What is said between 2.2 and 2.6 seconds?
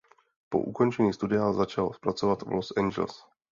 v